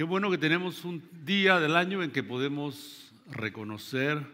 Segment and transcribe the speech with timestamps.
[0.00, 4.26] Qué bueno que tenemos un día del año en que podemos reconocer,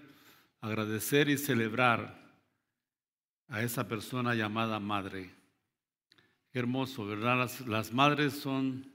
[0.60, 2.24] agradecer y celebrar
[3.48, 5.28] a esa persona llamada madre.
[6.52, 7.38] Qué hermoso, ¿verdad?
[7.38, 8.88] Las, las madres son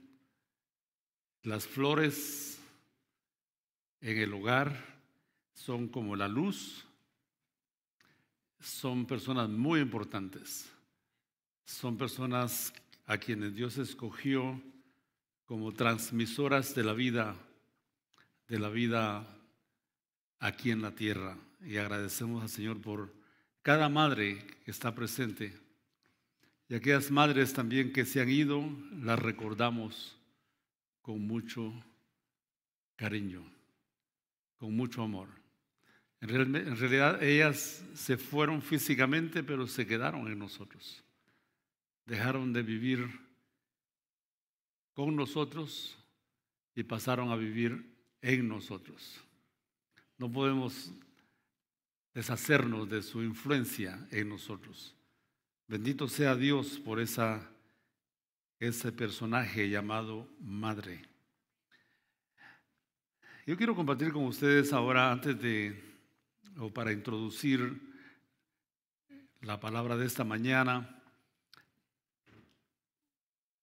[1.42, 2.58] las flores
[4.00, 4.74] en el hogar,
[5.52, 6.86] son como la luz,
[8.60, 10.72] son personas muy importantes,
[11.66, 12.72] son personas
[13.04, 14.58] a quienes Dios escogió
[15.52, 17.36] como transmisoras de la vida,
[18.48, 19.26] de la vida
[20.38, 21.36] aquí en la tierra.
[21.60, 23.12] Y agradecemos al Señor por
[23.60, 25.52] cada madre que está presente.
[26.70, 28.64] Y aquellas madres también que se han ido,
[29.02, 30.16] las recordamos
[31.02, 31.70] con mucho
[32.96, 33.44] cariño,
[34.56, 35.28] con mucho amor.
[36.22, 41.04] En realidad ellas se fueron físicamente, pero se quedaron en nosotros.
[42.06, 43.31] Dejaron de vivir
[44.94, 45.96] con nosotros
[46.74, 49.20] y pasaron a vivir en nosotros.
[50.18, 50.92] No podemos
[52.14, 54.94] deshacernos de su influencia en nosotros.
[55.66, 57.50] Bendito sea Dios por esa,
[58.58, 61.02] ese personaje llamado Madre.
[63.46, 65.82] Yo quiero compartir con ustedes ahora, antes de,
[66.58, 67.80] o para introducir
[69.40, 71.02] la palabra de esta mañana,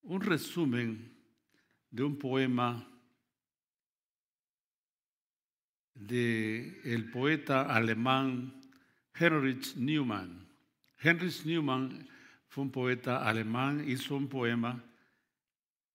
[0.01, 1.18] un resumen
[1.91, 2.87] de un poema
[5.95, 8.61] de el poeta alemán
[9.13, 10.47] Heinrich Neumann.
[11.01, 12.07] Heinrich Neumann
[12.47, 14.83] fue un poeta alemán, hizo un poema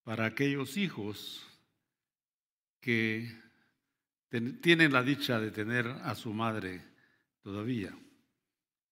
[0.02, 1.46] para aquellos hijos
[2.80, 3.34] que
[4.60, 6.82] tienen la dicha de tener a su madre
[7.42, 7.96] todavía.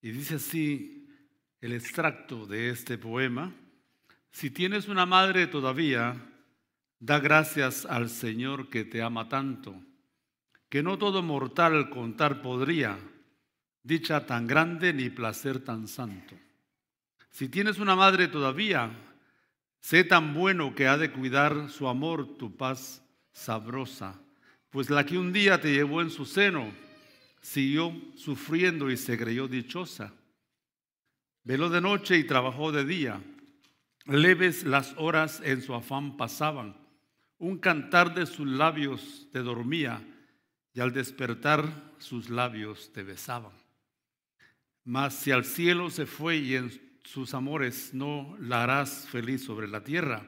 [0.01, 1.09] Y dice así
[1.61, 3.53] el extracto de este poema,
[4.31, 6.32] si tienes una madre todavía,
[7.03, 9.75] Da gracias al Señor que te ama tanto,
[10.69, 12.97] que no todo mortal contar podría
[13.83, 16.37] dicha tan grande ni placer tan santo.
[17.29, 18.93] Si tienes una madre todavía,
[19.81, 23.03] sé tan bueno que ha de cuidar su amor, tu paz
[23.33, 24.21] sabrosa,
[24.71, 26.73] pues la que un día te llevó en su seno,
[27.41, 30.15] siguió sufriendo y se creyó dichosa.
[31.43, 33.21] Veló de noche y trabajó de día,
[34.05, 36.81] leves las horas en su afán pasaban
[37.43, 40.01] un cantar de sus labios te dormía
[40.73, 43.51] y al despertar sus labios te besaban.
[44.85, 46.71] Mas si al cielo se fue y en
[47.03, 50.25] sus amores no la harás feliz sobre la tierra,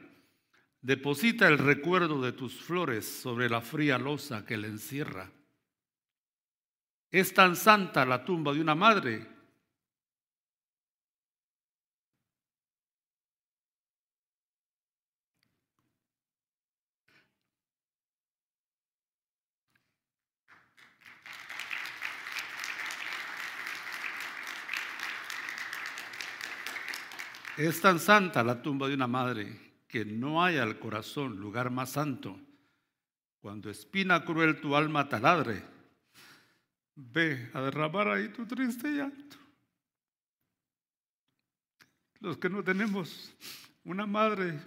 [0.82, 5.30] deposita el recuerdo de tus flores sobre la fría losa que le encierra.
[7.12, 9.24] Es tan santa la tumba de una madre
[27.56, 31.90] Es tan santa la tumba de una madre que no hay al corazón lugar más
[31.90, 32.36] santo.
[33.40, 35.62] Cuando espina cruel tu alma taladre,
[36.96, 39.36] ve a derramar ahí tu triste llanto.
[42.18, 43.32] Los que no tenemos
[43.84, 44.58] una madre,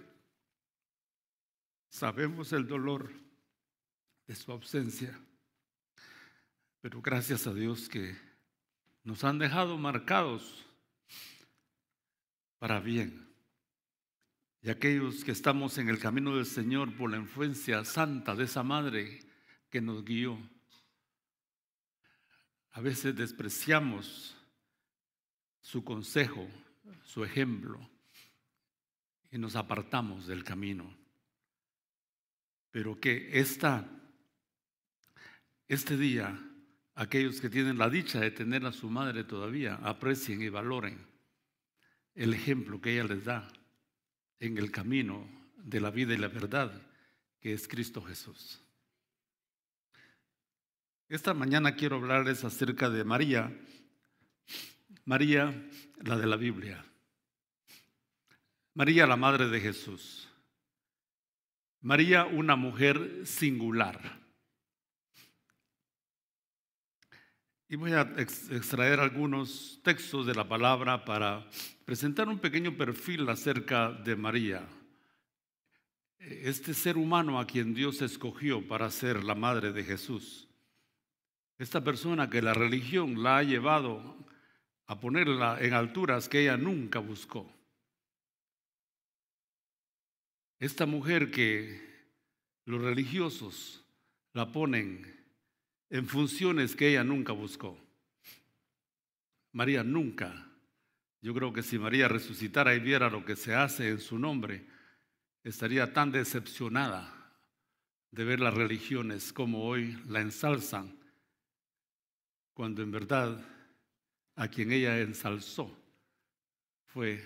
[1.90, 3.12] sabemos el dolor
[4.26, 5.18] de su ausencia.
[6.80, 8.16] Pero gracias a Dios que
[9.04, 10.67] nos han dejado marcados
[12.58, 13.28] para bien.
[14.60, 18.62] Y aquellos que estamos en el camino del Señor por la influencia santa de esa
[18.62, 19.20] madre
[19.70, 20.38] que nos guió,
[22.72, 24.36] a veces despreciamos
[25.60, 26.48] su consejo,
[27.04, 27.88] su ejemplo,
[29.30, 30.96] y nos apartamos del camino.
[32.70, 33.88] Pero que esta,
[35.68, 36.38] este día,
[36.94, 41.17] aquellos que tienen la dicha de tener a su madre todavía, aprecien y valoren
[42.18, 43.46] el ejemplo que ella les da
[44.40, 45.24] en el camino
[45.56, 46.82] de la vida y la verdad,
[47.40, 48.60] que es Cristo Jesús.
[51.08, 53.56] Esta mañana quiero hablarles acerca de María,
[55.04, 55.54] María,
[56.02, 56.84] la de la Biblia.
[58.74, 60.28] María, la madre de Jesús.
[61.80, 64.20] María, una mujer singular.
[67.68, 71.48] Y voy a extraer algunos textos de la palabra para
[71.88, 74.68] presentar un pequeño perfil acerca de María,
[76.18, 80.50] este ser humano a quien Dios escogió para ser la madre de Jesús.
[81.56, 84.18] Esta persona que la religión la ha llevado
[84.84, 87.50] a ponerla en alturas que ella nunca buscó.
[90.58, 91.80] Esta mujer que
[92.66, 93.82] los religiosos
[94.34, 95.24] la ponen
[95.88, 97.78] en funciones que ella nunca buscó.
[99.52, 100.47] María nunca.
[101.20, 104.66] Yo creo que si María resucitara y viera lo que se hace en su nombre,
[105.42, 107.14] estaría tan decepcionada
[108.10, 110.96] de ver las religiones como hoy la ensalzan,
[112.54, 113.44] cuando en verdad
[114.36, 115.76] a quien ella ensalzó
[116.86, 117.22] fue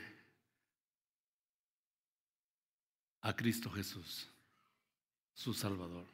[3.21, 4.29] a Cristo Jesús,
[5.35, 6.07] su Salvador.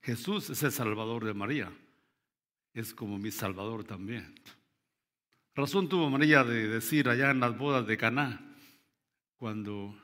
[0.00, 1.72] Jesús es el Salvador de María,
[2.72, 4.34] es como mi Salvador también.
[5.54, 8.40] Razón tuvo María de decir allá en las bodas de Caná,
[9.36, 9.94] cuando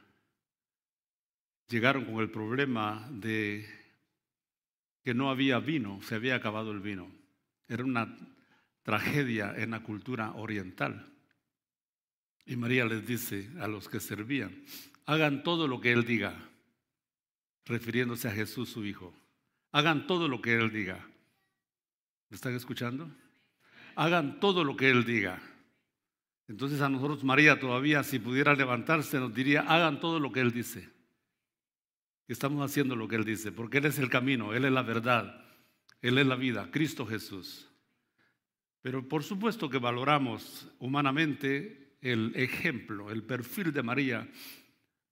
[1.69, 3.67] llegaron con el problema de
[5.03, 7.11] que no había vino, se había acabado el vino.
[7.67, 8.15] Era una
[8.83, 11.11] tragedia en la cultura oriental.
[12.45, 14.65] Y María les dice a los que servían,
[15.07, 16.35] hagan todo lo que Él diga,
[17.65, 19.15] refiriéndose a Jesús su Hijo.
[19.73, 21.07] Hagan todo lo que Él diga.
[22.29, 23.11] ¿Me están escuchando?
[23.99, 25.43] Hagan todo lo que Él diga.
[26.47, 30.53] Entonces a nosotros María todavía, si pudiera levantarse, nos diría, hagan todo lo que Él
[30.53, 30.89] dice.
[32.29, 35.45] Estamos haciendo lo que Él dice, porque Él es el camino, Él es la verdad,
[36.01, 37.69] Él es la vida, Cristo Jesús.
[38.83, 44.29] Pero por supuesto que valoramos humanamente el ejemplo, el perfil de María,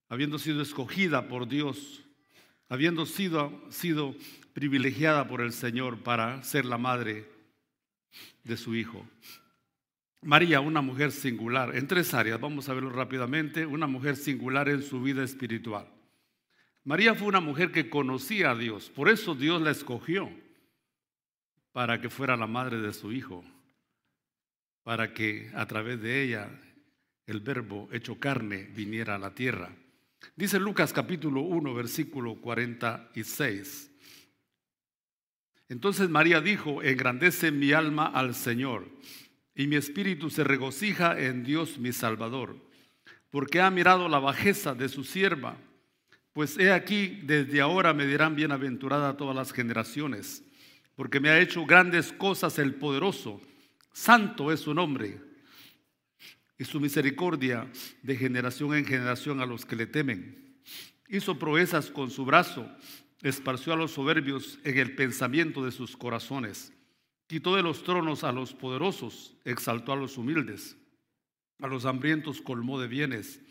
[0.07, 2.05] habiendo sido escogida por Dios,
[2.69, 4.15] habiendo sido, sido
[4.53, 7.36] privilegiada por el Señor para ser la madre
[8.43, 9.05] de su hijo.
[10.21, 14.81] María, una mujer singular, en tres áreas, vamos a verlo rápidamente, una mujer singular en
[14.81, 15.87] su vida espiritual.
[16.83, 20.29] María fue una mujer que conocía a Dios, por eso Dios la escogió
[21.71, 23.43] para que fuera la madre de su hijo,
[24.83, 26.49] para que a través de ella
[27.27, 29.69] el verbo hecho carne viniera a la tierra.
[30.35, 33.91] Dice Lucas capítulo 1, versículo 46.
[35.69, 38.87] Entonces María dijo, engrandece mi alma al Señor,
[39.53, 42.55] y mi espíritu se regocija en Dios mi Salvador,
[43.29, 45.57] porque ha mirado la bajeza de su sierva.
[46.31, 50.43] Pues he aquí, desde ahora me dirán bienaventurada todas las generaciones,
[50.95, 53.41] porque me ha hecho grandes cosas el poderoso,
[53.91, 55.19] santo es su nombre
[56.57, 57.69] y su misericordia
[58.01, 60.59] de generación en generación a los que le temen.
[61.07, 62.69] Hizo proezas con su brazo,
[63.21, 66.73] esparció a los soberbios en el pensamiento de sus corazones.
[67.27, 70.77] Quitó de los tronos a los poderosos, exaltó a los humildes.
[71.59, 73.41] A los hambrientos colmó de bienes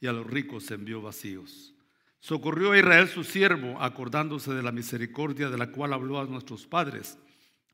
[0.00, 1.74] y a los ricos envió vacíos.
[2.20, 6.66] Socorrió a Israel su siervo, acordándose de la misericordia de la cual habló a nuestros
[6.66, 7.18] padres,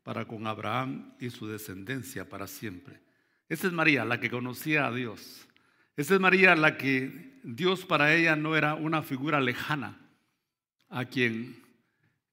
[0.03, 3.01] para con Abraham y su descendencia para siempre
[3.53, 5.47] esa es María, la que conocía a Dios.
[5.95, 10.02] Esa es María, la que Dios para ella no era una figura lejana,
[10.93, 11.57] a quien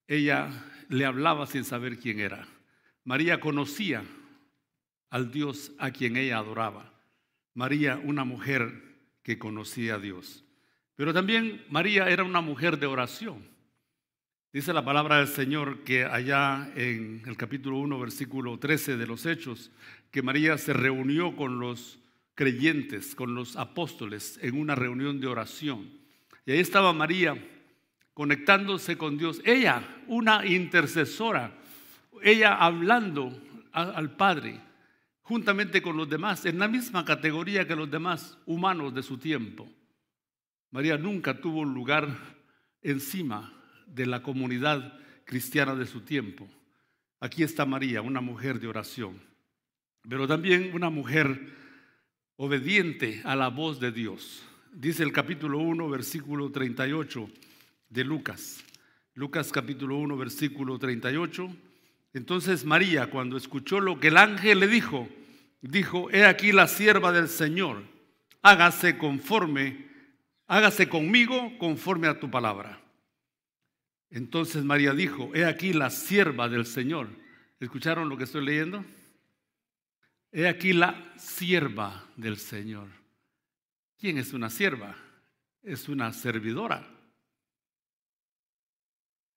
[0.08, 0.50] ella
[0.90, 2.48] le hablaba sin saber quién era.
[3.06, 4.04] María conocía
[5.10, 6.94] al Dios a quien ella adoraba.
[7.54, 8.84] María, una mujer
[9.24, 10.44] que conocía a Dios.
[10.96, 13.48] Pero también María era una mujer de oración.
[14.52, 19.26] Dice la palabra del Señor que allá en el capítulo 1, versículo 13 de los
[19.26, 19.72] Hechos,
[20.12, 22.00] que María se reunió con los
[22.36, 25.90] creyentes, con los apóstoles, en una reunión de oración.
[26.46, 27.38] Y ahí estaba María
[28.19, 29.42] conectándose con Dios.
[29.45, 31.54] Ella, una intercesora,
[32.21, 33.31] ella hablando
[33.71, 34.59] al Padre,
[35.21, 39.69] juntamente con los demás, en la misma categoría que los demás humanos de su tiempo.
[40.69, 42.09] María nunca tuvo un lugar
[42.81, 43.54] encima
[43.88, 46.45] de la comunidad cristiana de su tiempo.
[47.21, 49.30] Aquí está María, una mujer de oración
[50.09, 51.54] pero también una mujer
[52.35, 54.44] obediente a la voz de Dios.
[54.73, 57.30] Dice el capítulo 1, versículo 38
[57.90, 58.64] de Lucas.
[59.16, 61.50] Lucas capítulo 1, versículo 38.
[62.14, 65.10] Entonces María, cuando escuchó lo que el ángel le dijo,
[65.62, 67.84] dijo, he aquí la sierva del Señor,
[68.42, 69.88] hágase conforme,
[70.48, 72.81] hágase conmigo conforme a tu palabra.
[74.10, 77.10] Entonces María dijo, he aquí la sierva del Señor.
[77.60, 78.84] ¿Escucharon lo que estoy leyendo?
[80.31, 82.88] He aquí la sierva del Señor.
[84.00, 84.96] ¿Quién es una sierva?
[85.62, 86.99] Es una servidora.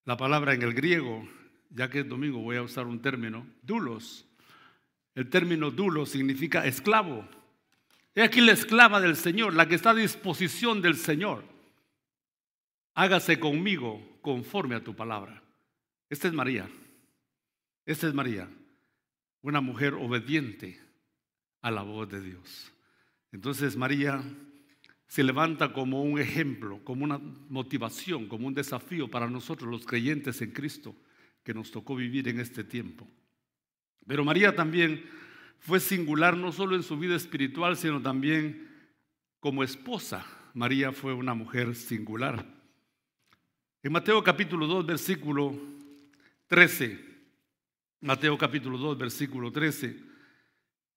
[0.05, 1.27] La palabra en el griego,
[1.69, 4.25] ya que es domingo voy a usar un término, dulos.
[5.15, 7.27] El término dulo significa esclavo.
[8.15, 11.43] He aquí la esclava del Señor, la que está a disposición del Señor.
[12.93, 15.41] Hágase conmigo conforme a tu palabra.
[16.09, 16.69] Esta es María.
[17.85, 18.49] Esta es María,
[19.41, 20.79] una mujer obediente
[21.61, 22.71] a la voz de Dios.
[23.31, 24.23] Entonces María
[25.13, 30.41] se levanta como un ejemplo, como una motivación, como un desafío para nosotros los creyentes
[30.41, 30.95] en Cristo
[31.43, 33.07] que nos tocó vivir en este tiempo.
[34.07, 35.05] Pero María también
[35.59, 38.67] fue singular no solo en su vida espiritual, sino también
[39.39, 40.25] como esposa.
[40.55, 42.43] María fue una mujer singular.
[43.83, 45.55] En Mateo capítulo 2, versículo
[46.47, 46.99] 13,
[48.01, 49.95] Mateo capítulo 2, versículo 13,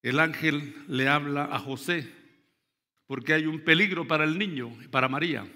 [0.01, 2.25] el ángel le habla a José
[3.07, 5.47] porque hay un peligro para el niño, para María.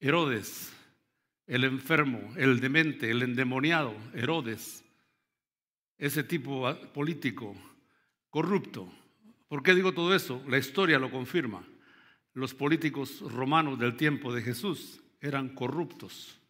[0.00, 0.72] Herodes,
[1.46, 4.84] el enfermo, el demente, el endemoniado, Herodes,
[5.98, 7.54] ese tipo político
[8.30, 8.90] corrupto.
[9.48, 10.42] ¿Por qué digo todo eso?
[10.48, 11.64] La historia lo confirma.
[12.32, 16.40] Los políticos romanos del tiempo de Jesús eran corruptos.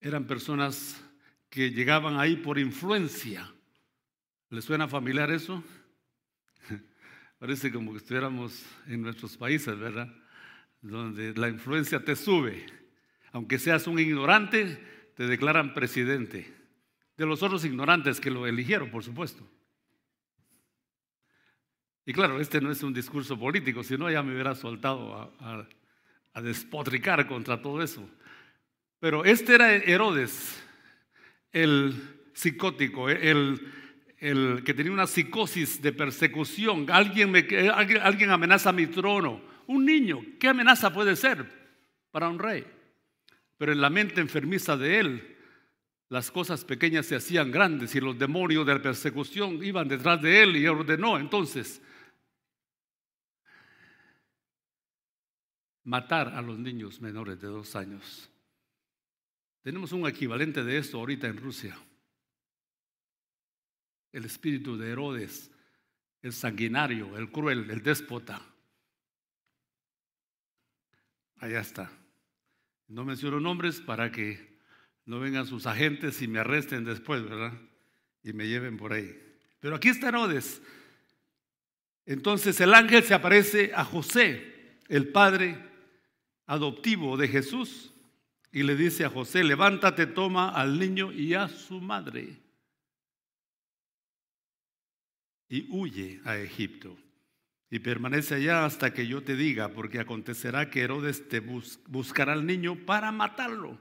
[0.00, 1.02] Eran personas
[1.48, 3.50] que llegaban ahí por influencia.
[4.50, 5.64] ¿Le suena familiar eso?
[7.38, 10.08] Parece como que estuviéramos en nuestros países, ¿verdad?
[10.80, 12.66] Donde la influencia te sube.
[13.32, 14.80] Aunque seas un ignorante,
[15.16, 16.52] te declaran presidente.
[17.16, 19.48] De los otros ignorantes que lo eligieron, por supuesto.
[22.06, 25.66] Y claro, este no es un discurso político, si no ya me hubiera soltado a,
[26.40, 28.08] despotricar contra todo eso.
[28.98, 30.62] Pero este era Herodes,
[31.52, 31.94] el
[32.34, 33.60] psicótico, el,
[34.24, 36.90] el que tenía una psicosis de persecución.
[36.90, 39.42] Alguien, me, alguien amenaza mi trono.
[39.66, 41.46] Un niño, ¿qué amenaza puede ser
[42.10, 42.64] para un rey?
[43.58, 45.36] Pero en la mente enfermiza de él,
[46.08, 50.42] las cosas pequeñas se hacían grandes y los demonios de la persecución iban detrás de
[50.42, 51.82] él y ordenó entonces
[55.82, 58.30] matar a los niños menores de dos años.
[59.60, 61.76] Tenemos un equivalente de esto ahorita en Rusia.
[64.14, 65.50] El espíritu de Herodes,
[66.22, 68.40] el sanguinario, el cruel, el déspota.
[71.38, 71.90] Allá está.
[72.86, 74.60] No menciono nombres para que
[75.04, 77.54] no vengan sus agentes y me arresten después, ¿verdad?
[78.22, 79.20] Y me lleven por ahí.
[79.58, 80.62] Pero aquí está Herodes.
[82.06, 85.58] Entonces el ángel se aparece a José, el padre
[86.46, 87.92] adoptivo de Jesús
[88.52, 92.43] y le dice a José, levántate, toma al niño y a su madre
[95.48, 96.96] y huye a Egipto
[97.70, 102.46] y permanece allá hasta que yo te diga, porque acontecerá que Herodes te buscará al
[102.46, 103.80] niño para matarlo.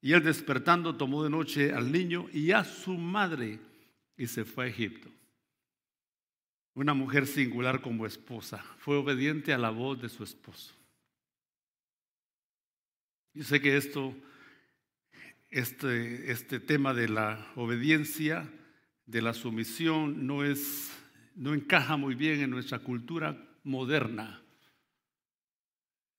[0.00, 3.58] Y él despertando tomó de noche al niño y a su madre
[4.16, 5.10] y se fue a Egipto.
[6.74, 10.72] Una mujer singular como esposa, fue obediente a la voz de su esposo.
[13.34, 14.14] Yo sé que esto,
[15.50, 18.48] este, este tema de la obediencia,
[19.10, 20.90] de la sumisión, no, es,
[21.34, 24.40] no encaja muy bien en nuestra cultura moderna.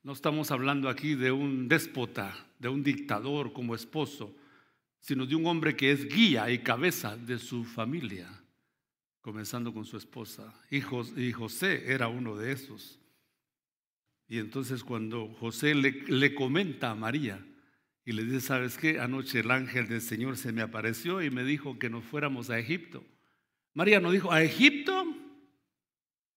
[0.04, 4.36] No estamos hablando aquí de un déspota, de un dictador como esposo,
[5.00, 8.28] sino de un hombre que es guía y cabeza de su familia,
[9.22, 10.54] comenzando con su esposa.
[10.70, 13.00] Y José era uno de esos.
[14.28, 17.46] Y entonces cuando José le, comenta a María
[18.04, 19.00] y le dice, ¿sabes qué?
[19.00, 22.58] Anoche el ángel del Señor se me apareció y me dijo que nos fuéramos a
[22.58, 23.04] Egipto.
[23.74, 25.06] María no dijo, ¿a Egipto?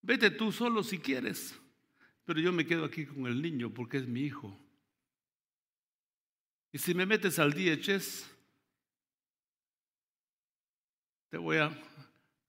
[0.03, 1.59] Vete tú solo si quieres,
[2.25, 4.59] pero yo me quedo aquí con el niño porque es mi hijo.
[6.73, 8.29] Y si me metes al DHS,
[11.31, 11.77] te voy a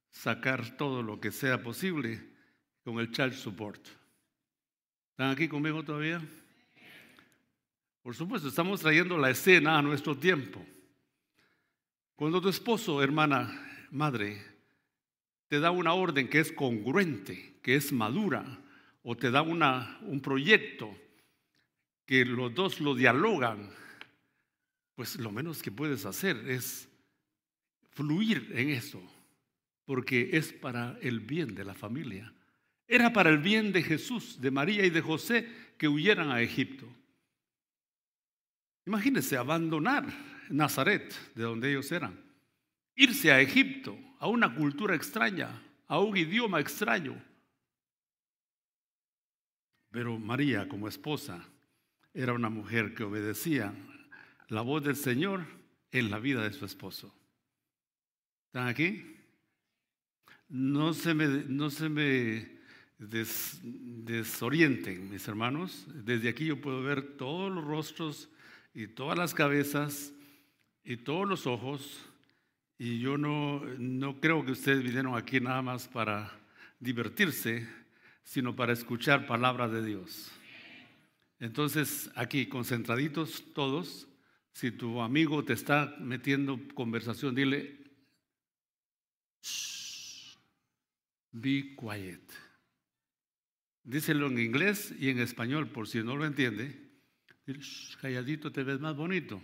[0.10, 2.22] sacar todo lo que sea posible
[2.84, 3.88] con el child support.
[5.12, 6.22] ¿Están aquí conmigo todavía?
[8.06, 10.64] Por supuesto, estamos trayendo la escena a nuestro tiempo.
[12.16, 14.46] Cuando tu esposo, hermana, madre,
[15.48, 18.60] te da una orden que es congruente, que es madura,
[19.02, 20.96] o te da una, un proyecto
[22.06, 23.72] que los dos lo dialogan,
[24.94, 26.88] pues lo menos que puedes hacer es
[27.90, 29.02] fluir en eso,
[29.84, 32.32] porque es para el bien de la familia.
[32.88, 36.88] Era para el bien de Jesús, de María y de José que huyeran a Egipto.
[38.86, 40.06] Imagínense abandonar
[40.50, 42.20] Nazaret, de donde ellos eran,
[42.96, 47.22] irse a Egipto, a una cultura extraña, a un idioma extraño.
[49.90, 51.44] Pero María, como esposa,
[52.14, 53.74] era una mujer que obedecía
[54.50, 55.46] la voz del Señor
[55.92, 57.16] en la vida de su esposo.
[58.48, 59.16] ¿Están aquí?
[60.48, 62.56] No se me, no se me
[62.98, 65.86] desorienten, mis hermanos.
[65.88, 68.30] Desde aquí yo puedo ver todos los rostros
[68.76, 70.14] y todas las cabezas
[70.84, 72.06] y todos los ojos.
[72.78, 76.30] Y yo no, no creo que ustedes vinieron aquí nada más para
[76.80, 77.68] divertirse,
[78.24, 80.30] sino para escuchar palabra de Dios.
[81.40, 84.10] Entonces, aquí concentraditos todos,
[84.52, 87.80] si tu amigo te está metiendo conversación, dile,
[91.32, 92.22] be quiet.
[93.84, 96.85] Díselo en inglés y en español, por si no lo entiende.
[98.02, 99.42] Calladito te ves más bonito.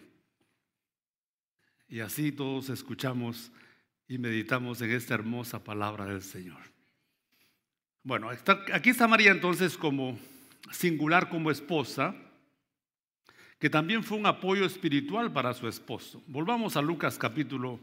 [1.88, 3.51] Y así todos escuchamos
[4.08, 6.62] y meditamos en esta hermosa palabra del Señor.
[8.03, 8.29] Bueno,
[8.74, 10.17] aquí está María entonces como
[10.72, 12.15] singular como esposa,
[13.60, 16.24] que también fue un apoyo espiritual para su esposo.
[16.27, 17.79] Volvamos a Lucas capítulo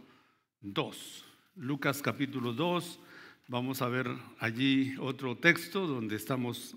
[0.60, 1.24] 2.
[1.56, 3.00] Lucas capítulo 2,
[3.48, 4.08] vamos a ver
[4.38, 6.76] allí otro texto donde estamos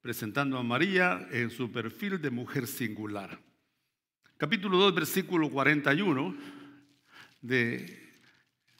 [0.00, 3.38] presentando a María en su perfil de mujer singular.
[4.36, 6.36] Capítulo 2, versículo 41
[7.40, 8.16] de,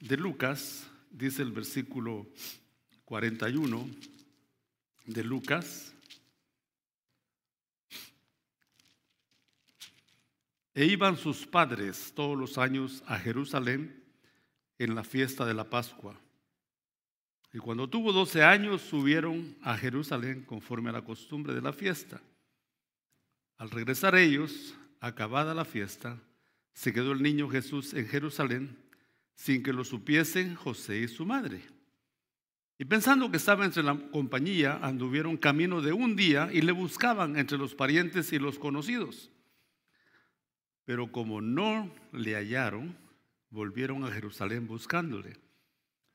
[0.01, 2.29] de Lucas, dice el versículo
[3.05, 3.89] 41
[5.07, 5.95] de Lucas.
[10.75, 14.05] E iban sus padres todos los años a Jerusalén
[14.79, 16.21] en la fiesta de la Pascua.
[17.53, 22.21] Y cuando tuvo doce años subieron a Jerusalén conforme a la costumbre de la fiesta.
[23.57, 26.19] Al regresar ellos, acabada la fiesta,
[26.73, 28.77] se quedó el niño Jesús en Jerusalén
[29.35, 31.63] sin que lo supiesen José y su madre.
[32.79, 37.37] Y pensando que estaba entre la compañía, anduvieron camino de un día y le buscaban
[37.37, 39.31] entre los parientes y los conocidos.
[40.85, 42.97] Pero como no le hallaron,
[43.51, 45.37] volvieron a Jerusalén buscándole.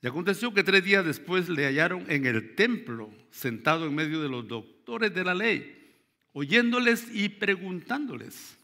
[0.04, 4.28] Y aconteció que tres días después le hallaron en el templo, sentado en medio de
[4.28, 5.96] los doctores de la ley,
[6.34, 8.58] oyéndoles y preguntándoles.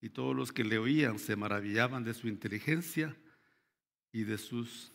[0.00, 3.16] Y todos los que le oían se maravillaban de su inteligencia
[4.10, 4.90] y de sus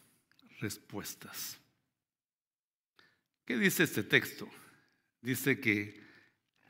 [0.60, 1.58] respuestas.
[3.46, 4.50] ¿Qué dice este texto?
[5.22, 5.98] Dice que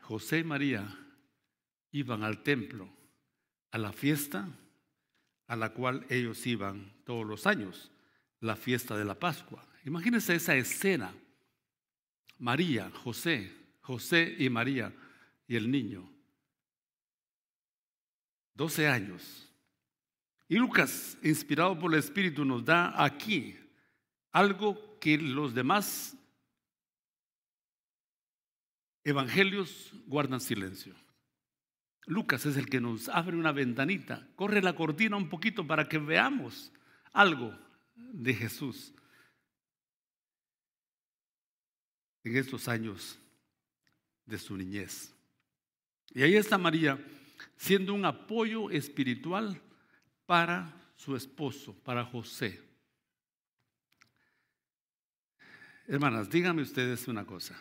[0.02, 0.86] José y María
[1.90, 2.88] iban al templo
[3.72, 4.48] a la fiesta
[5.48, 7.90] a la cual ellos iban todos los años,
[8.44, 9.66] la fiesta de la Pascua.
[9.84, 11.14] Imagínense esa escena.
[12.38, 14.92] María, José, José y María
[15.48, 16.06] y el niño.
[18.54, 19.50] 12 años.
[20.46, 23.56] Y Lucas, inspirado por el Espíritu, nos da aquí
[24.30, 26.14] algo que los demás
[29.04, 30.94] evangelios guardan silencio.
[32.06, 35.96] Lucas es el que nos abre una ventanita, corre la cortina un poquito para que
[35.96, 36.70] veamos
[37.14, 37.63] algo
[37.94, 38.92] de Jesús
[42.24, 43.18] en estos años
[44.24, 45.12] de su niñez.
[46.10, 46.98] Y ahí está María
[47.56, 49.60] siendo un apoyo espiritual
[50.26, 52.60] para su esposo, para José.
[55.86, 57.60] Hermanas, díganme ustedes una cosa.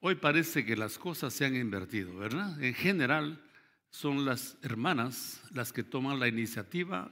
[0.00, 2.62] Hoy parece que las cosas se han invertido, ¿verdad?
[2.62, 3.42] En general
[3.90, 7.10] son las hermanas las que toman la iniciativa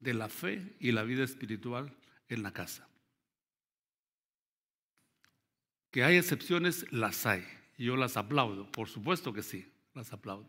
[0.00, 1.94] de la fe y la vida espiritual
[2.28, 2.88] en la casa.
[5.90, 7.44] Que hay excepciones, las hay.
[7.78, 10.48] Yo las aplaudo, por supuesto que sí, las aplaudo.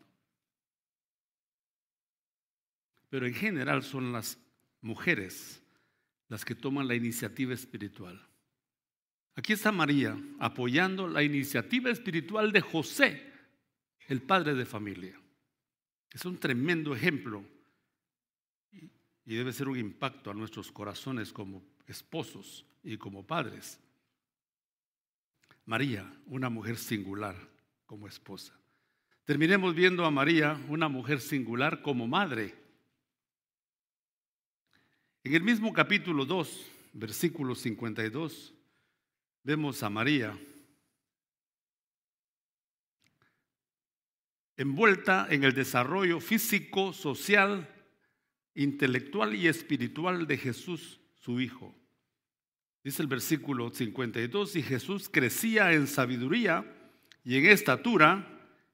[3.10, 4.38] Pero en general son las
[4.82, 5.62] mujeres
[6.30, 8.22] las que toman la iniciativa espiritual.
[9.36, 13.32] Aquí está María apoyando la iniciativa espiritual de José,
[14.08, 15.20] el padre de familia.
[16.12, 17.46] Es un tremendo ejemplo
[19.28, 23.78] y debe ser un impacto a nuestros corazones como esposos y como padres.
[25.66, 27.36] María, una mujer singular
[27.86, 28.58] como esposa.
[29.26, 32.56] Terminemos viendo a María, una mujer singular como madre.
[35.26, 38.54] En el mismo capítulo 2, versículo 52,
[39.44, 40.40] vemos a María
[44.56, 47.77] envuelta en el desarrollo físico, social,
[48.58, 51.76] intelectual y espiritual de Jesús, su Hijo.
[52.84, 56.66] Dice el versículo 52, y Jesús crecía en sabiduría
[57.24, 58.28] y en estatura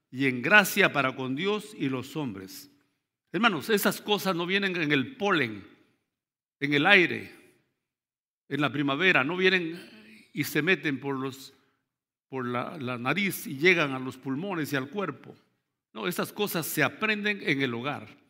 [0.10, 2.72] y en gracia para con Dios y los hombres.
[3.32, 5.68] Hermanos, esas cosas no vienen en el polen,
[6.60, 7.36] en el aire,
[8.48, 11.54] en la primavera, no vienen y se meten por, los,
[12.30, 15.36] por la, la nariz y llegan a los pulmones y al cuerpo.
[15.92, 18.23] No, esas cosas se aprenden en el hogar,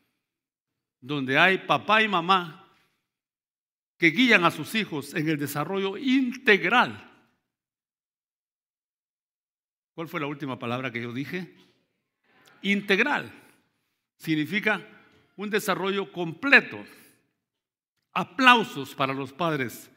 [1.03, 2.65] donde hay papá y mamá
[3.97, 7.11] que guían a sus hijos en el desarrollo integral.
[9.93, 11.53] ¿Cuál fue la última palabra que yo dije?
[12.61, 13.29] Integral.
[14.15, 14.87] Significa
[15.35, 16.81] un desarrollo completo.
[18.13, 19.91] Aplausos para los padres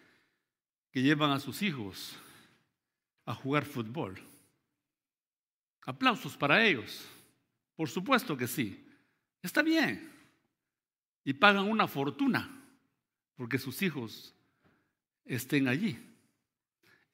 [0.91, 2.19] que llevan a sus hijos
[3.27, 4.21] a jugar fútbol.
[5.83, 7.09] Aplausos para ellos.
[7.77, 8.85] Por supuesto que sí.
[9.41, 10.16] Está bien.
[11.27, 12.49] Y pagan una fortuna
[13.35, 14.33] porque sus hijos
[15.25, 15.99] estén allí.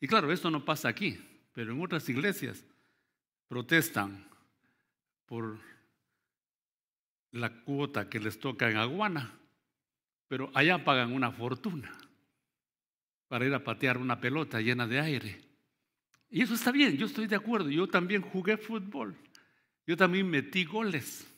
[0.01, 1.19] Y claro, esto no pasa aquí,
[1.55, 2.63] pero en otras iglesias
[3.49, 4.29] protestan
[5.25, 5.59] por
[7.31, 9.33] la cuota que les toca en Aguana,
[10.29, 11.91] pero allá pagan una fortuna
[13.29, 15.41] para ir a patear una pelota llena de aire.
[16.29, 17.71] Y eso está bien, yo estoy de acuerdo.
[17.71, 19.17] Yo también jugué fútbol.
[19.87, 21.32] Yo también metí goles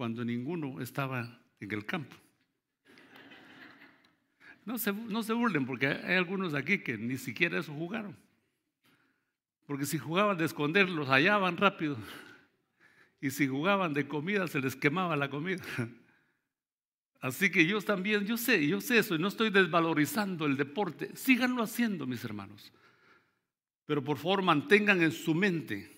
[0.00, 2.16] cuando ninguno estaba en el campo.
[4.64, 8.16] No se, no se burlen porque hay algunos aquí que ni siquiera eso jugaron.
[9.66, 11.98] Porque si jugaban de esconder, los hallaban rápido.
[13.20, 15.62] Y si jugaban de comida, se les quemaba la comida.
[17.20, 21.14] Así que yo también, yo sé, yo sé eso y no estoy desvalorizando el deporte.
[21.14, 22.72] Síganlo haciendo, mis hermanos.
[23.84, 25.94] Pero por favor mantengan en su mente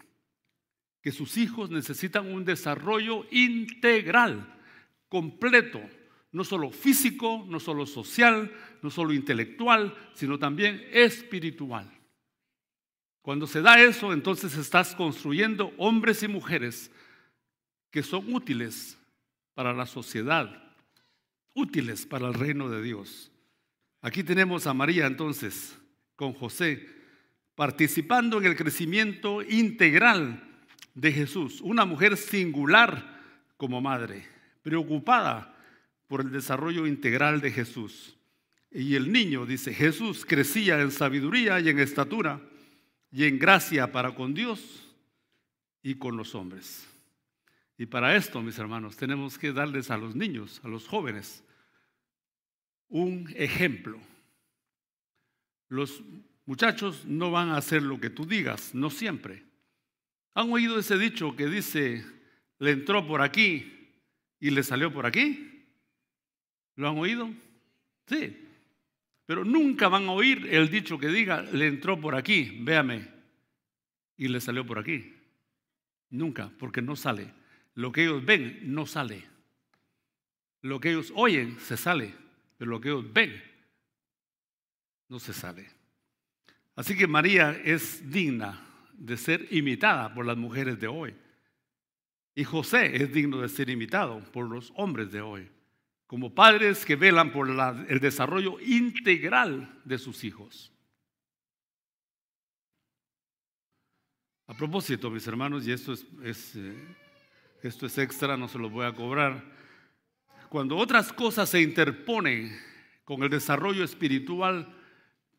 [1.03, 4.55] que sus hijos necesitan un desarrollo integral,
[5.09, 5.81] completo,
[6.31, 11.91] no solo físico, no solo social, no solo intelectual, sino también espiritual.
[13.21, 16.91] Cuando se da eso, entonces estás construyendo hombres y mujeres
[17.91, 18.99] que son útiles
[19.55, 20.73] para la sociedad,
[21.53, 23.31] útiles para el reino de Dios.
[24.01, 25.77] Aquí tenemos a María entonces
[26.17, 26.89] con José
[27.55, 30.52] participando en el crecimiento integral
[30.95, 33.21] de Jesús, una mujer singular
[33.57, 34.27] como madre,
[34.63, 35.55] preocupada
[36.07, 38.17] por el desarrollo integral de Jesús.
[38.71, 42.41] Y el niño, dice, Jesús crecía en sabiduría y en estatura
[43.11, 44.89] y en gracia para con Dios
[45.83, 46.87] y con los hombres.
[47.77, 51.45] Y para esto, mis hermanos, tenemos que darles a los niños, a los jóvenes,
[52.89, 53.99] un ejemplo.
[55.69, 56.03] Los
[56.47, 59.45] muchachos no van a hacer lo que tú digas, no siempre.
[60.35, 62.05] ¿Han oído ese dicho que dice,
[62.59, 63.91] le entró por aquí
[64.41, 65.67] y le salió por aquí?
[66.77, 67.31] ¿Lo han oído?
[68.07, 68.37] Sí.
[69.27, 73.09] Pero nunca van a oír el dicho que diga, le entró por aquí, véame,
[74.17, 75.15] y le salió por aquí.
[76.11, 77.33] Nunca, porque no sale.
[77.75, 79.25] Lo que ellos ven no sale.
[80.63, 82.15] Lo que ellos oyen se sale,
[82.59, 83.43] pero lo que ellos ven
[85.09, 85.69] no se sale.
[86.75, 91.15] Así que María es digna de ser imitada por las mujeres de hoy.
[92.35, 95.51] Y José es digno de ser imitado por los hombres de hoy,
[96.07, 100.73] como padres que velan por el desarrollo integral de sus hijos.
[104.47, 106.97] A propósito, mis hermanos, y esto es, eh,
[107.63, 109.43] esto es extra, no se lo voy a cobrar.
[110.49, 112.55] Cuando otras cosas se interponen
[113.05, 114.75] con el desarrollo espiritual,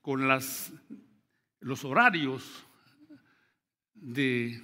[0.02, 0.74] con las,
[1.60, 2.66] los horarios
[4.04, 4.62] de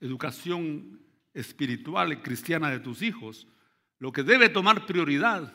[0.00, 1.00] educación
[1.32, 3.46] espiritual y cristiana de tus hijos,
[3.98, 5.52] lo que debe tomar prioridad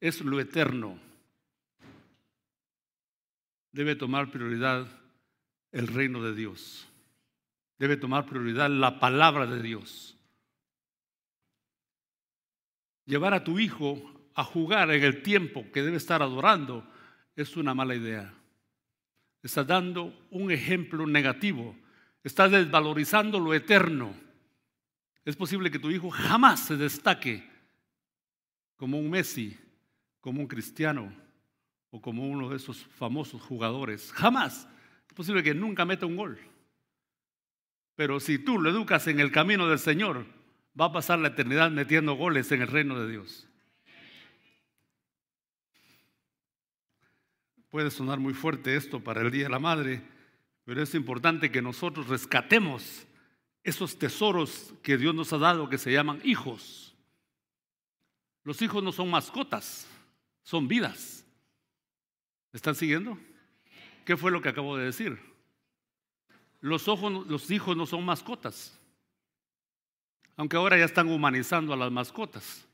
[0.00, 1.00] es lo eterno.
[3.72, 4.86] Debe tomar prioridad
[5.72, 6.86] el reino de Dios.
[7.78, 10.16] Debe tomar prioridad la palabra de Dios.
[13.06, 13.98] Llevar a tu hijo
[14.34, 16.86] a jugar en el tiempo que debe estar adorando
[17.36, 18.34] es una mala idea.
[19.42, 21.74] Estás dando un ejemplo negativo.
[22.22, 24.14] Estás desvalorizando lo eterno.
[25.24, 27.48] Es posible que tu hijo jamás se destaque
[28.76, 29.58] como un Messi,
[30.20, 31.12] como un cristiano
[31.90, 34.12] o como uno de esos famosos jugadores.
[34.12, 34.68] Jamás.
[35.08, 36.38] Es posible que nunca meta un gol.
[37.96, 40.24] Pero si tú lo educas en el camino del Señor,
[40.78, 43.46] va a pasar la eternidad metiendo goles en el reino de Dios.
[47.70, 50.02] Puede sonar muy fuerte esto para el Día de la Madre,
[50.70, 53.04] pero es importante que nosotros rescatemos
[53.64, 56.94] esos tesoros que Dios nos ha dado que se llaman hijos.
[58.44, 59.88] Los hijos no son mascotas,
[60.44, 61.26] son vidas.
[62.52, 63.18] están siguiendo?
[64.04, 65.18] ¿Qué fue lo que acabo de decir?
[66.60, 68.78] Los, ojos, los hijos no son mascotas.
[70.36, 72.64] Aunque ahora ya están humanizando a las mascotas.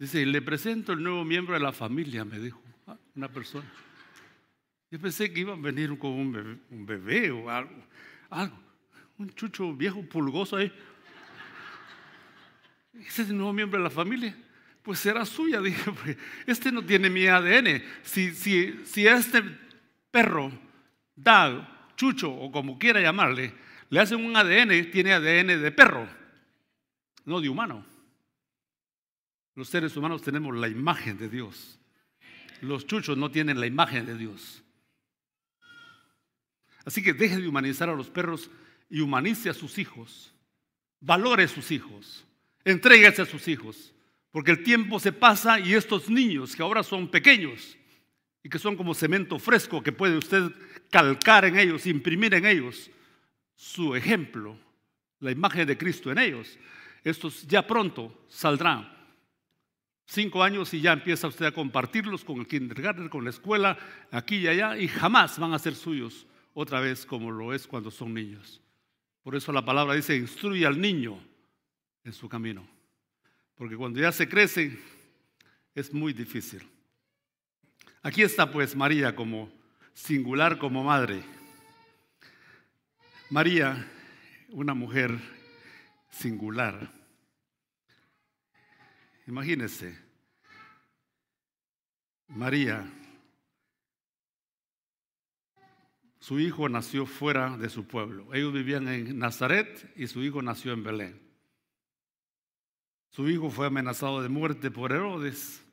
[0.00, 2.60] Dice, le presento el nuevo miembro de la familia, me dijo
[3.14, 3.72] una persona.
[4.90, 7.74] Yo pensé que iba a venir con un bebé, o algo,
[8.30, 8.58] algo,
[9.18, 10.72] un chucho viejo pulgoso ahí.
[12.94, 14.36] Ese es el nuevo miembro de la familia.
[14.82, 17.82] Pues será suya, dije, este no tiene mi ADN.
[18.02, 19.42] Si, si, si este
[20.10, 20.50] perro
[21.14, 23.52] da chucho o como quiera llamarle,
[23.90, 26.08] le hacen un ADN, tiene ADN de perro,
[27.24, 27.84] no de humano.
[29.54, 31.78] Los seres humanos tenemos la imagen de Dios.
[32.60, 34.62] Los chuchos no tienen la imagen de Dios.
[36.88, 38.50] Así que deje de humanizar a los perros
[38.88, 40.32] y humanice a sus hijos.
[41.00, 42.24] Valore a sus hijos.
[42.64, 43.92] Entrégase a sus hijos.
[44.30, 47.76] Porque el tiempo se pasa y estos niños que ahora son pequeños
[48.42, 50.50] y que son como cemento fresco que puede usted
[50.88, 52.90] calcar en ellos, imprimir en ellos
[53.54, 54.58] su ejemplo,
[55.20, 56.58] la imagen de Cristo en ellos,
[57.04, 58.90] estos ya pronto saldrán.
[60.06, 63.78] Cinco años y ya empieza usted a compartirlos con el kindergarten, con la escuela,
[64.10, 66.26] aquí y allá, y jamás van a ser suyos
[66.60, 68.60] otra vez como lo es cuando son niños.
[69.22, 71.22] Por eso la palabra dice, instruye al niño
[72.02, 72.68] en su camino.
[73.54, 74.76] Porque cuando ya se crece,
[75.72, 76.68] es muy difícil.
[78.02, 79.52] Aquí está pues María como
[79.94, 81.22] singular, como madre.
[83.30, 83.88] María,
[84.48, 85.16] una mujer
[86.10, 86.90] singular.
[89.28, 89.96] Imagínense,
[92.26, 92.84] María,
[96.28, 98.34] su hijo nació fuera de su pueblo.
[98.34, 101.22] Ellos vivían en Nazaret y su hijo nació en Belén.
[103.08, 105.64] Su hijo fue amenazado de muerte por Herodes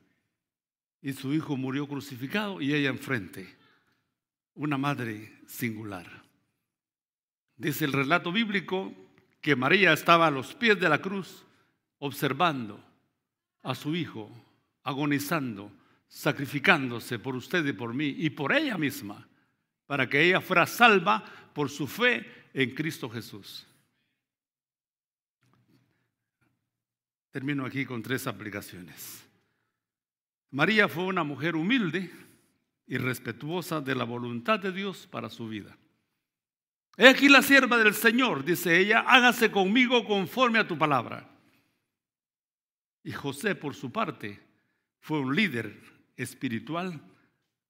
[1.02, 3.54] y su hijo murió crucificado y ella enfrente.
[4.54, 6.24] Una madre singular.
[7.58, 8.94] Dice el relato bíblico
[9.42, 11.46] que María estaba a los pies de la cruz
[12.00, 12.82] observando
[13.62, 14.32] a su hijo
[14.84, 15.70] agonizando,
[16.08, 19.28] sacrificándose por usted y por mí y por ella misma,
[19.86, 23.68] para que ella fuera salva por su fe en Cristo Jesús.
[27.32, 29.28] Termino aquí con tres aplicaciones.
[30.52, 32.10] María fue una mujer humilde
[32.88, 35.78] y respetuosa de la voluntad de Dios para su vida.
[36.98, 41.30] He aquí la sierva del Señor, dice ella, hágase conmigo conforme a tu palabra.
[43.04, 44.42] Y José, por su parte,
[45.02, 45.78] fue un líder
[46.16, 47.02] espiritual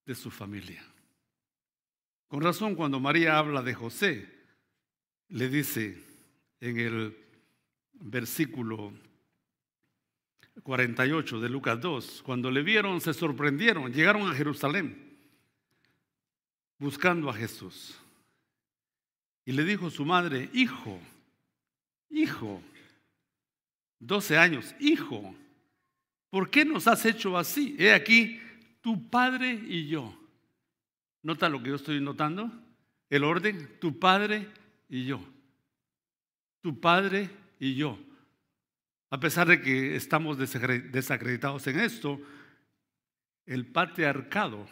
[0.06, 0.86] de su familia.
[2.28, 4.30] Con razón, cuando María habla de José,
[5.30, 6.02] le dice
[6.60, 7.18] en el
[7.94, 8.94] versículo
[10.64, 12.24] 48 de Lucas 2.
[12.24, 15.06] Cuando le vieron, se sorprendieron, llegaron a Jerusalén
[16.78, 17.96] buscando a Jesús.
[19.46, 21.00] Y le dijo su madre, hijo,
[22.10, 22.62] hijo,
[24.00, 25.36] 12 años, hijo,
[26.30, 27.76] ¿por qué nos has hecho así?
[27.78, 28.40] He aquí
[28.82, 30.14] tu padre y yo.
[31.26, 32.52] ¿Nota lo que yo estoy notando?
[33.10, 34.48] El orden, tu padre
[34.88, 35.20] y yo.
[36.62, 37.98] Tu padre y yo.
[39.10, 42.22] A pesar de que estamos desacreditados en esto,
[43.48, 44.68] el patriarcado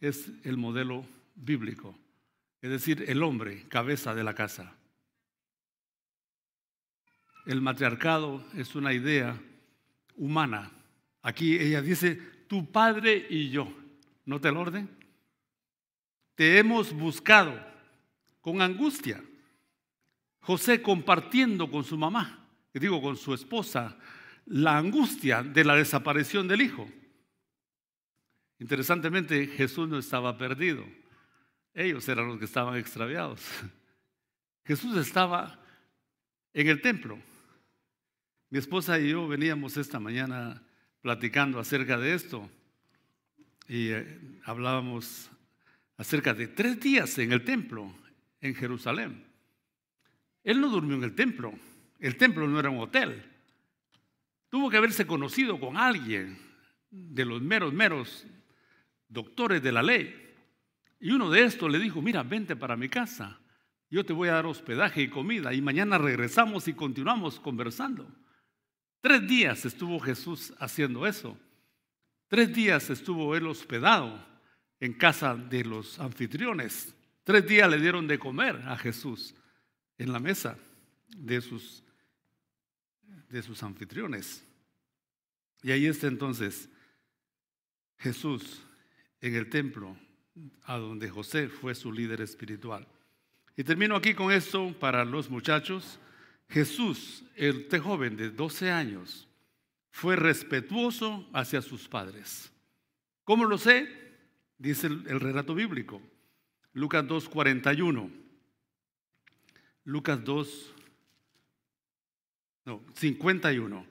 [0.00, 1.98] es el modelo bíblico,
[2.62, 4.74] es decir, el hombre, cabeza de la casa.
[7.44, 9.38] El matriarcado es una idea
[10.16, 10.72] humana.
[11.20, 12.16] Aquí ella dice,
[12.48, 13.70] tu padre y yo.
[14.24, 15.01] ¿Nota el orden?
[16.34, 17.58] Te hemos buscado
[18.40, 19.22] con angustia.
[20.40, 22.42] José compartiendo con su mamá
[22.80, 23.96] digo con su esposa,
[24.46, 26.88] la angustia de la desaparición del hijo.
[28.58, 30.84] Interesantemente, Jesús no estaba perdido.
[31.74, 33.40] Ellos eran los que estaban extraviados.
[34.64, 35.58] Jesús estaba
[36.52, 37.18] en el templo.
[38.50, 40.62] Mi esposa y yo veníamos esta mañana
[41.00, 42.48] platicando acerca de esto
[43.66, 45.30] y eh, hablábamos
[45.96, 47.94] acerca de tres días en el templo
[48.40, 49.24] en Jerusalén.
[50.42, 51.52] Él no durmió en el templo.
[51.98, 53.22] El templo no era un hotel.
[54.48, 56.38] Tuvo que haberse conocido con alguien
[56.90, 58.26] de los meros, meros
[59.08, 60.14] doctores de la ley.
[61.00, 63.38] Y uno de estos le dijo, mira, vente para mi casa.
[63.88, 65.54] Yo te voy a dar hospedaje y comida.
[65.54, 68.06] Y mañana regresamos y continuamos conversando.
[69.00, 71.38] Tres días estuvo Jesús haciendo eso.
[72.28, 74.31] Tres días estuvo él hospedado
[74.82, 76.92] en casa de los anfitriones.
[77.22, 79.32] Tres días le dieron de comer a Jesús
[79.96, 80.58] en la mesa
[81.16, 81.84] de sus
[83.28, 84.44] de sus anfitriones.
[85.62, 86.68] Y ahí está entonces
[87.96, 88.60] Jesús
[89.20, 89.96] en el templo,
[90.64, 92.84] a donde José fue su líder espiritual.
[93.56, 96.00] Y termino aquí con esto para los muchachos.
[96.48, 99.28] Jesús, el joven de 12 años,
[99.92, 102.50] fue respetuoso hacia sus padres.
[103.22, 104.02] ¿Cómo lo sé?
[104.62, 106.00] Dice el, el relato bíblico.
[106.72, 108.08] Lucas 2.41.
[109.82, 110.74] Lucas 2,
[112.66, 113.86] no, 51.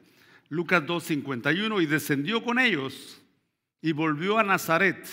[0.48, 1.82] Lucas 2, 51.
[1.82, 3.22] Y descendió con ellos
[3.82, 5.06] y volvió a Nazaret.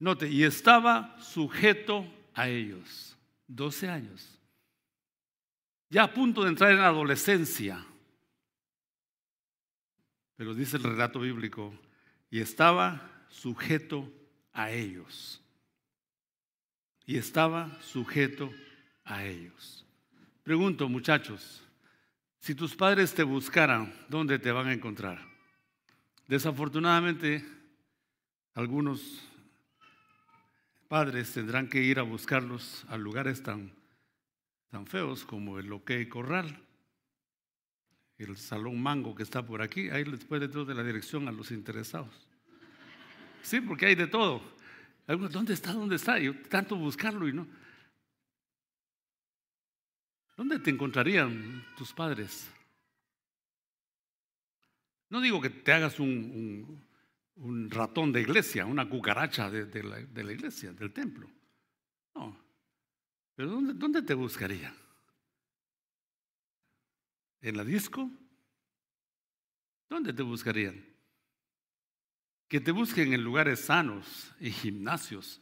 [0.00, 3.16] Note, y estaba sujeto a ellos.
[3.46, 4.36] 12 años.
[5.90, 7.86] Ya a punto de entrar en la adolescencia.
[10.34, 11.72] Pero dice el relato bíblico,
[12.30, 14.12] y estaba sujeto
[14.56, 15.40] a ellos.
[17.08, 18.52] y estaba sujeto
[19.04, 19.86] a ellos.
[20.42, 21.62] Pregunto, muchachos,
[22.40, 25.20] si tus padres te buscaran, ¿dónde te van a encontrar?
[26.26, 27.44] Desafortunadamente,
[28.54, 29.22] algunos
[30.88, 33.72] padres tendrán que ir a buscarlos a lugares tan,
[34.70, 36.60] tan feos como el OK Corral,
[38.18, 39.90] el Salón Mango que está por aquí.
[39.90, 42.26] Ahí después de todo de la dirección a los interesados.
[43.46, 44.42] Sí, porque hay de todo.
[45.06, 45.72] ¿Dónde está?
[45.72, 46.18] ¿Dónde está?
[46.18, 47.46] Yo tanto buscarlo y no.
[50.36, 52.50] ¿Dónde te encontrarían tus padres?
[55.10, 56.82] No digo que te hagas un,
[57.70, 61.30] ratón de iglesia, una cucaracha de, la, iglesia, del templo.
[62.16, 62.36] No.
[63.36, 64.74] Pero ¿dónde, te buscaría?
[67.42, 68.10] ¿En la disco?
[69.88, 70.95] ¿Dónde te buscarían?
[72.48, 75.40] Que te busquen en lugares sanos, en gimnasios,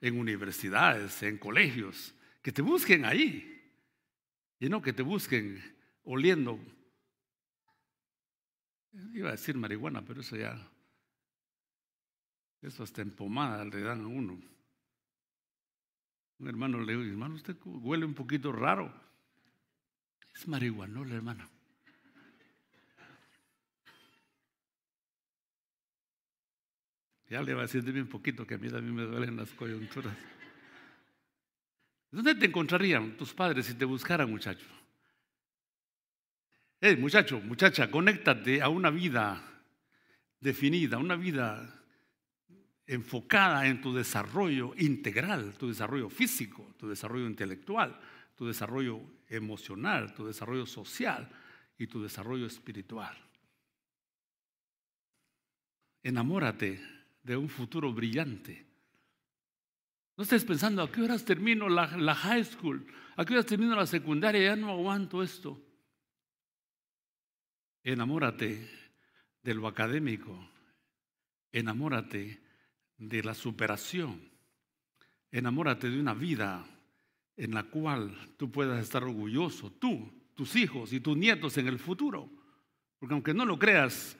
[0.00, 2.14] en universidades, en colegios.
[2.42, 3.48] Que te busquen ahí.
[4.60, 5.62] Y no que te busquen
[6.04, 6.58] oliendo.
[9.14, 10.70] Iba a decir marihuana, pero eso ya.
[12.60, 14.40] Eso hasta en pomada le dan a uno.
[16.38, 18.92] Un hermano le dijo, hermano, usted huele un poquito raro.
[20.34, 21.48] Es marihuana, ¿no, hermano?
[27.32, 29.48] Ya le va a decir de un poquito que a mí también me duelen las
[29.52, 30.14] coyunturas.
[32.10, 34.66] ¿Dónde te encontrarían tus padres si te buscaran, muchacho?
[36.78, 39.42] Eh, muchacho, muchacha, conéctate a una vida
[40.40, 41.82] definida, una vida
[42.86, 47.98] enfocada en tu desarrollo integral, tu desarrollo físico, tu desarrollo intelectual,
[48.36, 51.30] tu desarrollo emocional, tu desarrollo social
[51.78, 53.16] y tu desarrollo espiritual.
[56.02, 58.72] Enamórate de un futuro brillante
[60.16, 62.86] no estés pensando, ¿a qué horas termino la, high school?
[63.16, 64.42] ¿A qué horas termino la secundaria?
[64.42, 65.60] Ya no aguanto esto.
[67.82, 68.68] Enamórate
[69.42, 70.38] de lo académico.
[71.50, 72.40] Enamórate
[72.98, 74.30] de la superación.
[75.30, 76.64] Enamórate de una vida
[77.36, 81.78] en la cual tú puedas estar orgulloso, tú, tus hijos y tus nietos en el
[81.78, 82.30] futuro.
[82.98, 84.16] Porque aunque no lo creas,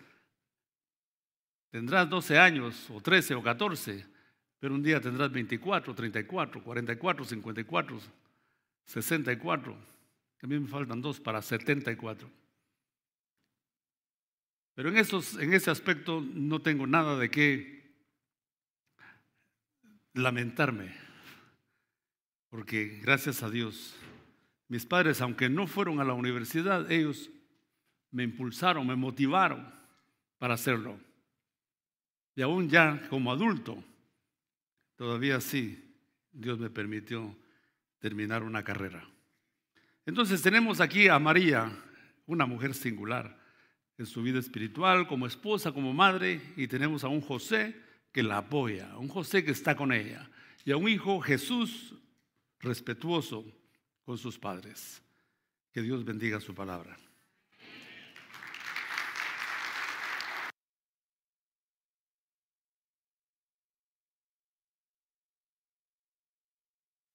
[1.73, 4.13] tendrás 12 años o 13 o 14
[4.63, 8.01] pero un día tendrás 24, 34, 44, 54,
[8.85, 9.77] 64.
[10.41, 12.31] A mí me faltan dos para 74.
[14.77, 17.97] Pero en, esos, en ese aspecto no tengo nada de qué
[20.15, 20.95] lamentarme.
[22.51, 23.97] Porque gracias a Dios,
[24.69, 27.31] mis padres, aunque no fueron a la universidad, ellos
[28.13, 29.75] me impulsaron, me motivaron
[30.39, 31.01] para hacerlo.
[32.35, 33.83] Y aún ya como adulto,
[35.03, 35.83] Todavía sí,
[36.31, 37.37] Dios me permitió
[37.99, 39.05] terminar una carrera.
[40.07, 41.77] Entonces tenemos aquí a María,
[42.27, 43.37] una mujer singular
[43.99, 47.75] en su vida espiritual, como esposa, como madre, y tenemos a un José
[48.12, 50.31] que la apoya, un José que está con ella,
[50.64, 51.97] y a un hijo Jesús
[52.61, 53.45] respetuoso
[54.05, 55.03] con sus padres.
[55.73, 56.97] Que Dios bendiga su palabra.